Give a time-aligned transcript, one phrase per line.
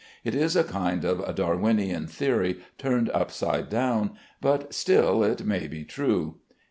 [0.23, 5.83] It is a kind of Darwinian theory turned upside down, but still it may be
[5.83, 6.37] true.